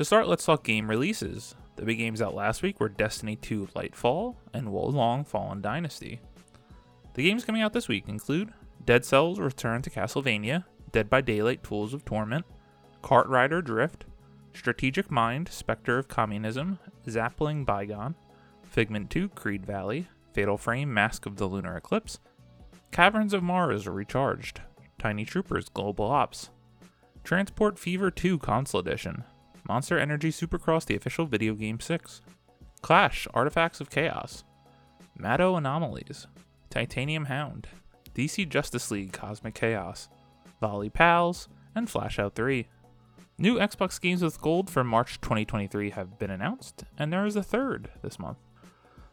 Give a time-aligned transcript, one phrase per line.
[0.00, 1.54] To start, let's talk game releases.
[1.76, 6.22] The big games out last week were Destiny 2 Lightfall and Wo Long Fallen Dynasty.
[7.12, 8.54] The games coming out this week include
[8.86, 12.46] Dead Cells Return to Castlevania, Dead by Daylight Tools of Torment,
[13.02, 14.06] KartRider Drift,
[14.54, 18.14] Strategic Mind Spectre of Communism, Zappling Bygone,
[18.62, 22.20] Figment 2 Creed Valley, Fatal Frame Mask of the Lunar Eclipse,
[22.90, 24.62] Caverns of Mars Recharged,
[24.98, 26.48] Tiny Troopers Global Ops,
[27.22, 29.24] Transport Fever 2 Console Edition,
[29.70, 32.22] Monster Energy Supercross the official video game 6,
[32.82, 34.42] Clash Artifacts of Chaos,
[35.16, 36.26] Mato Anomalies,
[36.70, 37.68] Titanium Hound,
[38.12, 40.08] DC Justice League Cosmic Chaos,
[40.60, 42.66] Volley Pals, and Flashout 3.
[43.38, 47.42] New Xbox games with gold for March 2023 have been announced, and there is a
[47.44, 48.38] third this month.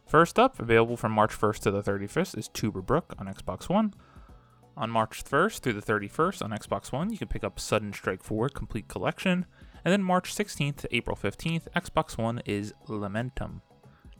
[0.08, 3.94] First up, available from March 1st to the 31st, is Tuber Brook on Xbox One.
[4.76, 8.24] On March 1st through the 31st on Xbox One, you can pick up Sudden Strike
[8.24, 9.46] 4 Complete Collection,
[9.84, 13.60] and then March 16th to April 15th, Xbox One is Lamentum.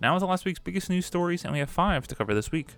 [0.01, 2.53] Now with the last week's biggest news stories, and we have five to cover this
[2.53, 2.77] week.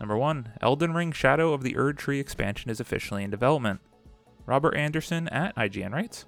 [0.00, 0.52] Number 1.
[0.60, 3.80] Elden Ring Shadow of the Erdtree expansion is officially in development.
[4.46, 6.26] Robert Anderson at IGN writes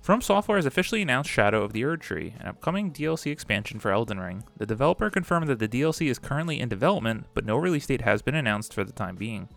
[0.00, 4.20] From Software has officially announced Shadow of the Erdtree, an upcoming DLC expansion for Elden
[4.20, 4.44] Ring.
[4.56, 8.22] The developer confirmed that the DLC is currently in development, but no release date has
[8.22, 9.48] been announced for the time being.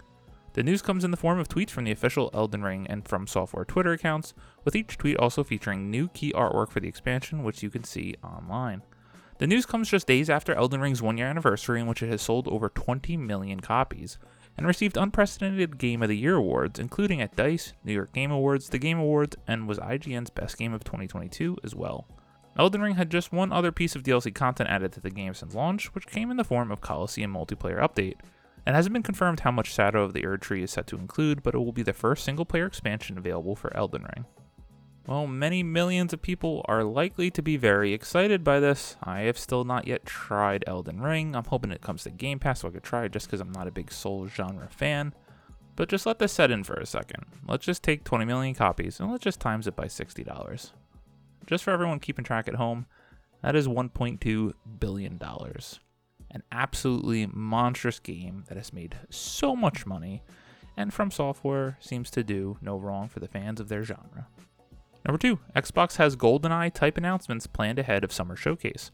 [0.58, 3.28] The news comes in the form of tweets from the official Elden Ring and From
[3.28, 4.34] Software Twitter accounts,
[4.66, 8.16] with each tweet also featuring new key artwork for the expansion, which you can see
[8.24, 8.82] online.
[9.38, 12.24] The news comes just days after Elden Ring's one year anniversary, in which it has
[12.24, 14.18] sold over 20 million copies,
[14.58, 18.70] and received unprecedented Game of the Year awards, including at DICE, New York Game Awards,
[18.70, 22.08] the Game Awards, and was IGN's Best Game of 2022 as well.
[22.58, 25.54] Elden Ring had just one other piece of DLC content added to the game since
[25.54, 28.16] launch, which came in the form of Coliseum Multiplayer Update,
[28.68, 31.56] it hasn't been confirmed how much Shadow of the Erdtree is set to include, but
[31.56, 34.26] it will be the first single player expansion available for Elden Ring.
[35.08, 38.98] Well, many millions of people are likely to be very excited by this.
[39.02, 41.34] I have still not yet tried Elden Ring.
[41.34, 43.54] I'm hoping it comes to Game Pass so I could try it just because I'm
[43.54, 45.14] not a big Souls genre fan.
[45.78, 47.24] But just let this set in for a second.
[47.48, 50.72] Let's just take 20 million copies and let's just times it by $60.
[51.46, 52.86] Just for everyone keeping track at home,
[53.42, 55.18] that is $1.2 billion
[56.38, 60.22] an absolutely monstrous game that has made so much money,
[60.78, 64.28] and From Software seems to do no wrong for the fans of their genre.
[65.04, 68.92] Number 2, Xbox has GoldenEye type announcements planned ahead of Summer Showcase.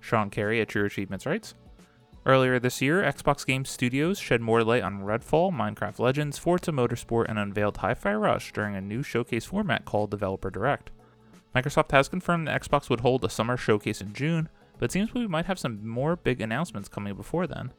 [0.00, 1.54] Sean Carey at True Achievements writes
[2.24, 7.26] Earlier this year, Xbox Game Studios shed more light on Redfall, Minecraft Legends, Forza Motorsport,
[7.28, 10.90] and unveiled Hi Fi Rush during a new showcase format called Developer Direct.
[11.54, 15.12] Microsoft has confirmed that Xbox would hold a summer showcase in June, but it seems
[15.12, 17.72] we might have some more big announcements coming before then.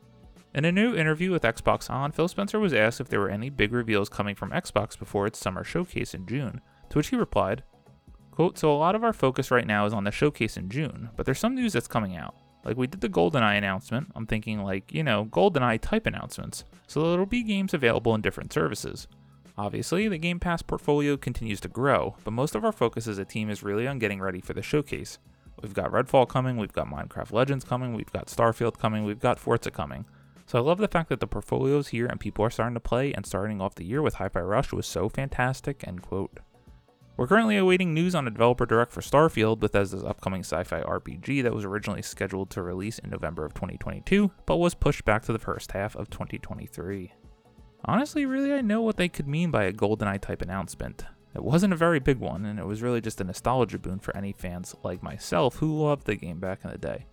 [0.53, 3.49] In a new interview with Xbox On, Phil Spencer was asked if there were any
[3.49, 7.63] big reveals coming from Xbox before its summer showcase in June, to which he replied,
[8.31, 11.09] quote, So a lot of our focus right now is on the showcase in June,
[11.15, 12.35] but there's some news that's coming out.
[12.63, 17.11] Like we did the GoldenEye announcement, I'm thinking like, you know, GoldenEye type announcements, so
[17.11, 19.07] there'll be games available in different services.
[19.57, 23.25] Obviously, the Game Pass portfolio continues to grow, but most of our focus as a
[23.25, 25.17] team is really on getting ready for the showcase,
[25.61, 29.39] We've got Redfall coming, we've got Minecraft Legends coming, we've got Starfield coming, we've got
[29.39, 30.05] Forza coming.
[30.45, 33.11] So I love the fact that the portfolio's here and people are starting to play,
[33.13, 36.39] and starting off the year with Hi Fi Rush was so fantastic, end quote.
[37.17, 41.41] We're currently awaiting news on a developer direct for Starfield, Bethesda's upcoming sci fi RPG
[41.41, 45.33] that was originally scheduled to release in November of 2022, but was pushed back to
[45.33, 47.13] the first half of 2023.
[47.85, 51.05] Honestly, really, I know what they could mean by a GoldenEye type announcement.
[51.37, 54.17] It wasn't a very big one, and it was really just a nostalgia boon for
[54.17, 57.05] any fans like myself who loved the game back in the day.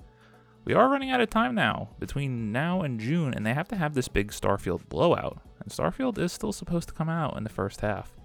[0.64, 3.76] We are running out of time now, between now and June, and they have to
[3.76, 7.50] have this big Starfield blowout, and Starfield is still supposed to come out in the
[7.50, 8.16] first half.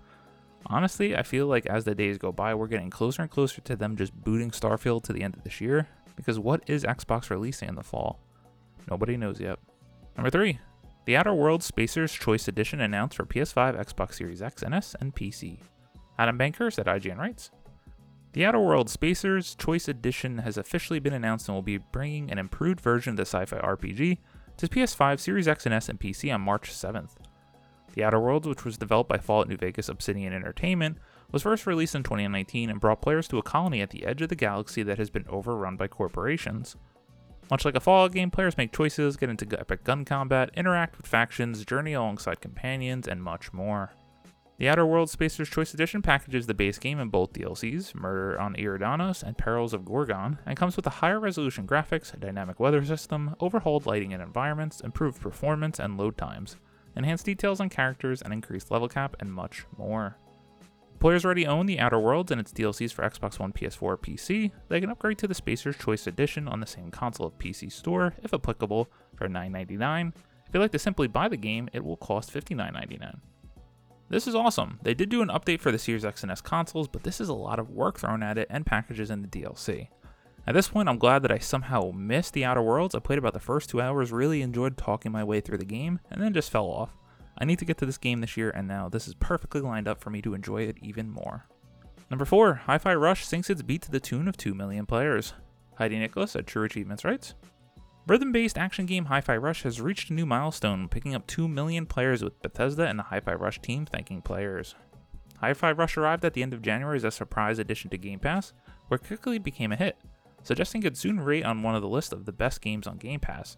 [0.68, 3.76] Honestly, I feel like as the days go by, we're getting closer and closer to
[3.76, 7.68] them just booting Starfield to the end of this year, because what is Xbox releasing
[7.68, 8.22] in the fall?
[8.90, 9.60] Nobody knows yet.
[10.16, 10.60] Number 3.
[11.04, 15.14] The Outer Worlds Spacer's Choice Edition announced for PS5, Xbox Series X and S, and
[15.14, 15.60] PC.
[16.20, 17.50] Adam Bankhurst at IGN writes
[18.34, 22.38] The Outer Worlds Spacers Choice Edition has officially been announced and will be bringing an
[22.38, 24.18] improved version of the sci fi RPG
[24.58, 27.12] to PS5, Series X and S, and PC on March 7th.
[27.94, 30.98] The Outer Worlds, which was developed by Fallout New Vegas Obsidian Entertainment,
[31.32, 34.28] was first released in 2019 and brought players to a colony at the edge of
[34.28, 36.76] the galaxy that has been overrun by corporations.
[37.50, 41.08] Much like a Fallout game, players make choices, get into epic gun combat, interact with
[41.08, 43.94] factions, journey alongside companions, and much more.
[44.60, 48.56] The Outer Worlds Spacer's Choice Edition packages the base game in both DLCs, Murder on
[48.56, 53.38] Eridanos and Perils of Gorgon, and comes with a higher resolution graphics, dynamic weather system,
[53.40, 56.58] overhauled lighting and environments, improved performance and load times,
[56.98, 60.18] enhanced details on characters, and increased level cap, and much more.
[61.00, 64.52] Players already own the Outer Worlds and its DLCs for Xbox One, PS4, or PC.
[64.68, 68.14] They can upgrade to the Spacer's Choice Edition on the same console of PC store,
[68.24, 70.10] if applicable, for $9.99.
[70.10, 73.20] If you'd like to simply buy the game, it will cost $59.99.
[74.10, 74.80] This is awesome.
[74.82, 77.30] They did do an update for the Series X and S consoles, but this is
[77.30, 79.90] a lot of work thrown at it and packages in the DLC.
[80.48, 82.96] At this point, I'm glad that I somehow missed the Outer Worlds.
[82.96, 86.00] I played about the first two hours, really enjoyed talking my way through the game,
[86.10, 86.90] and then just fell off.
[87.38, 89.88] I need to get to this game this year, and now this is perfectly lined
[89.88, 91.46] up for me to enjoy it even more.
[92.10, 95.34] Number 4, Hi Fi Rush sinks its beat to the tune of 2 million players.
[95.76, 97.36] Heidi Nicholas at True Achievements writes
[98.10, 101.48] Rhythm based action game Hi Fi Rush has reached a new milestone, picking up 2
[101.48, 104.74] million players with Bethesda and the Hi Fi Rush team thanking players.
[105.42, 108.18] Hi Fi Rush arrived at the end of January as a surprise addition to Game
[108.18, 108.52] Pass,
[108.88, 109.96] where it quickly became a hit,
[110.42, 113.20] suggesting it soon rate on one of the list of the best games on Game
[113.20, 113.58] Pass.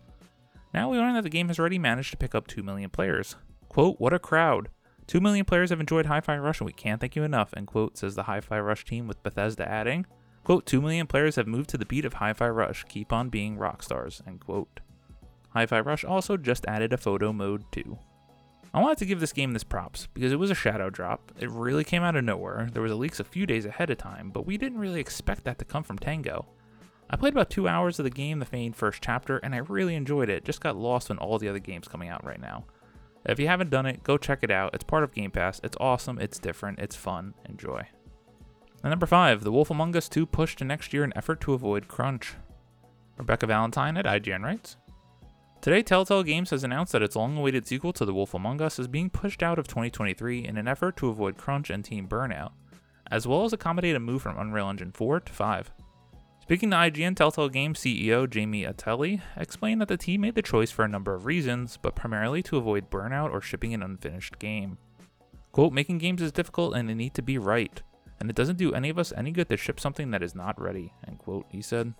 [0.73, 3.37] Now we learn that the game has already managed to pick up 2 million players,
[3.69, 4.67] Quote, what a crowd.
[5.07, 7.67] Two million players have enjoyed Hi Fi Rush and we can't thank you enough, end
[7.67, 10.05] quote, says the Hi Fi Rush team with Bethesda adding,
[10.43, 12.85] quote, two million players have moved to the beat of Hi Fi Rush.
[12.89, 14.79] Keep on being rock stars, end quote.
[15.49, 17.97] Hi Fi Rush also just added a photo mode too.
[18.73, 21.33] I wanted to give this game this props because it was a shadow drop.
[21.37, 22.69] It really came out of nowhere.
[22.71, 25.43] There was a leaks a few days ahead of time, but we didn't really expect
[25.43, 26.45] that to come from Tango.
[27.09, 29.95] I played about two hours of the game, the main first chapter, and I really
[29.95, 30.45] enjoyed it.
[30.45, 32.63] Just got lost in all the other games coming out right now.
[33.25, 34.73] If you haven't done it, go check it out.
[34.73, 35.59] It's part of Game Pass.
[35.65, 37.33] It's awesome, it's different, it's fun.
[37.49, 37.85] Enjoy.
[38.83, 41.53] And number 5, The Wolf Among Us 2 pushed to next year in effort to
[41.53, 42.33] avoid crunch.
[43.17, 44.77] Rebecca Valentine at IGN writes
[45.61, 48.79] Today, Telltale Games has announced that its long awaited sequel to The Wolf Among Us
[48.79, 52.53] is being pushed out of 2023 in an effort to avoid crunch and team burnout,
[53.11, 55.71] as well as accommodate a move from Unreal Engine 4 to 5.
[56.41, 60.71] Speaking to IGN, Telltale Games CEO Jamie Ottilie explained that the team made the choice
[60.71, 64.79] for a number of reasons, but primarily to avoid burnout or shipping an unfinished game.
[65.51, 67.83] Quote, making games is difficult and they need to be right,
[68.21, 70.61] and it doesn't do any of us any good to ship something that is not
[70.61, 71.95] ready, end quote, he said.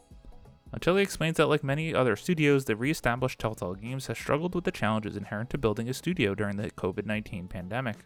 [0.71, 4.71] Ottilie explains that like many other studios, the re-established Telltale Games has struggled with the
[4.71, 7.97] challenges inherent to building a studio during the COVID-19 pandemic.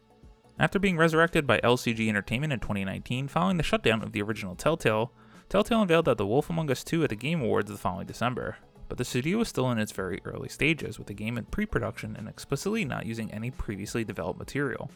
[0.57, 5.11] After being resurrected by LCG Entertainment in 2019 following the shutdown of the original Telltale,
[5.49, 8.57] Telltale unveiled that The Wolf Among Us 2 at the Game Awards the following December,
[8.87, 11.65] but the studio was still in its very early stages, with the game in pre
[11.65, 14.89] production and explicitly not using any previously developed material.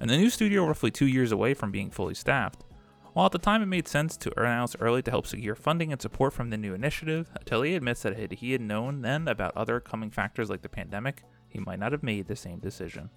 [0.00, 2.64] And the new studio roughly two years away from being fully staffed.
[3.12, 6.02] While at the time it made sense to announce early to help secure funding and
[6.02, 10.10] support from the new initiative, Ottilie admits that he had known then about other coming
[10.10, 13.08] factors like the pandemic, he might not have made the same decision.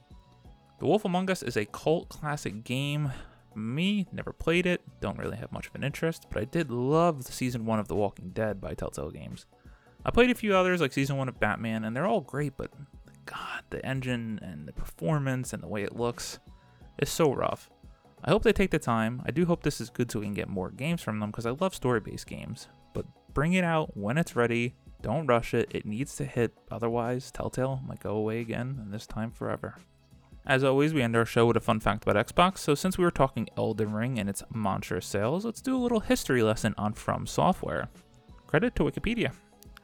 [0.79, 3.11] The Wolf Among Us is a cult classic game
[3.55, 7.23] me, never played it, don't really have much of an interest, but I did love
[7.23, 9.45] season 1 of The Walking Dead by Telltale Games.
[10.05, 12.71] I played a few others like season 1 of Batman, and they're all great, but
[13.25, 16.39] god, the engine and the performance and the way it looks
[17.01, 17.69] is so rough.
[18.23, 19.21] I hope they take the time.
[19.25, 21.45] I do hope this is good so we can get more games from them because
[21.45, 22.67] I love story based games.
[22.93, 24.75] But bring it out when it's ready.
[25.01, 25.69] Don't rush it.
[25.73, 29.75] It needs to hit, otherwise, Telltale might go away again, and this time forever.
[30.45, 33.03] As always, we end our show with a fun fact about Xbox, so since we
[33.03, 36.93] were talking Elden Ring and its monstrous sales, let's do a little history lesson on
[36.93, 37.87] From Software.
[38.47, 39.31] Credit to Wikipedia.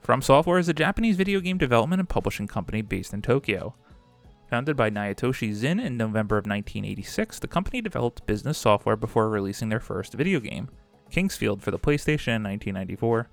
[0.02, 3.76] From Software is a Japanese video game development and publishing company based in Tokyo.
[4.50, 9.70] Founded by Naotoshi Zin in November of 1986, the company developed business software before releasing
[9.70, 10.70] their first video game,
[11.10, 13.28] King's Field, for the PlayStation in 1994.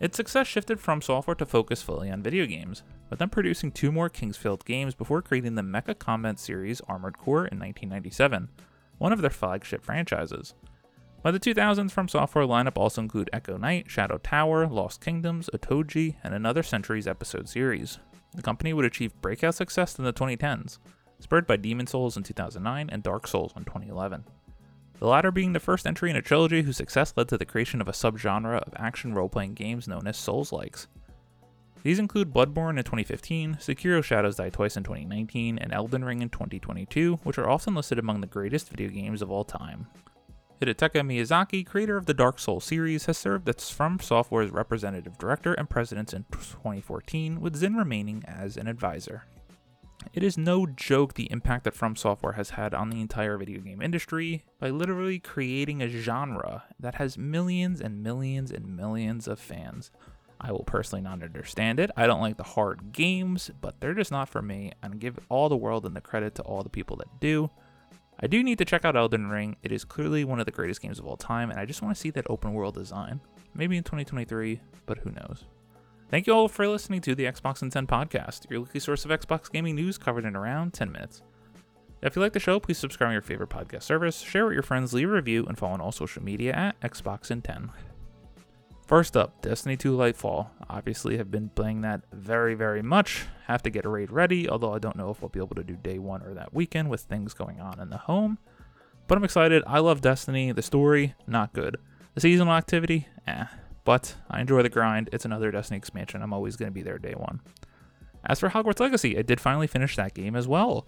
[0.00, 3.90] Its success shifted from software to focus fully on video games, with them producing two
[3.90, 8.48] more King's Field games before creating the Mecha Combat series Armored Core in 1997,
[8.98, 10.54] one of their flagship franchises.
[11.20, 16.14] By the 2000s, From Software lineup also include Echo Night, Shadow Tower, Lost Kingdoms, Otogi,
[16.22, 17.98] and Another Century's Episode series.
[18.34, 20.78] The company would achieve breakout success in the 2010s,
[21.20, 24.24] spurred by Demon's Souls in 2009 and Dark Souls in 2011
[24.98, 27.80] the latter being the first entry in a trilogy whose success led to the creation
[27.80, 30.88] of a subgenre of action role playing games known as Souls likes.
[31.84, 36.28] These include Bloodborne in 2015, Sekiro Shadows Die Twice in 2019, and Elden Ring in
[36.28, 39.86] 2022, which are often listed among the greatest video games of all time.
[40.60, 45.54] Hidetaka Miyazaki, creator of the Dark Souls series, has served as From Software's representative director
[45.54, 49.22] and president since 2014, with Zin remaining as an advisor.
[50.12, 53.60] it is no joke the impact that From Software has had on the entire video
[53.60, 59.38] game industry by literally creating a genre that has millions and millions and millions of
[59.38, 59.92] fans.
[60.40, 61.92] I will personally not understand it.
[61.96, 65.48] I don't like the hard games, but they're just not for me, and give all
[65.48, 67.50] the world and the credit to all the people that do.
[68.20, 69.56] I do need to check out Elden Ring.
[69.62, 71.94] It is clearly one of the greatest games of all time, and I just want
[71.94, 73.20] to see that open world design.
[73.54, 75.44] Maybe in 2023, but who knows.
[76.10, 79.10] Thank you all for listening to the Xbox in 10 podcast, your weekly source of
[79.10, 81.22] Xbox gaming news covered in around 10 minutes.
[82.02, 84.62] If you like the show, please subscribe on your favorite podcast service, share with your
[84.62, 87.70] friends, leave a review, and follow on all social media at Xbox in 10.
[88.88, 90.48] First up, Destiny 2 Lightfall.
[90.70, 93.26] Obviously, have been playing that very, very much.
[93.46, 95.62] Have to get a raid ready, although I don't know if I'll be able to
[95.62, 98.38] do day one or that weekend with things going on in the home.
[99.06, 99.62] But I'm excited.
[99.66, 100.52] I love Destiny.
[100.52, 101.76] The story, not good.
[102.14, 103.44] The seasonal activity, eh.
[103.84, 105.10] But I enjoy the grind.
[105.12, 106.22] It's another Destiny expansion.
[106.22, 107.42] I'm always going to be there day one.
[108.24, 110.86] As for Hogwarts Legacy, I did finally finish that game as well.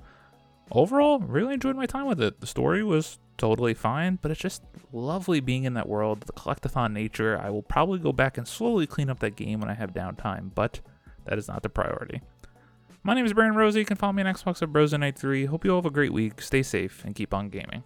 [0.73, 2.41] Overall, really enjoyed my time with it.
[2.41, 4.63] The story was totally fine, but it's just
[4.93, 7.39] lovely being in that world, the collectathon nature.
[7.39, 10.55] I will probably go back and slowly clean up that game when I have downtime,
[10.55, 10.81] but
[11.25, 12.21] that is not the priority.
[13.03, 13.81] My name is Brandon Rosie.
[13.81, 16.13] You can follow me on Xbox at Brosen 3 Hope you all have a great
[16.13, 16.41] week.
[16.43, 17.83] Stay safe and keep on gaming.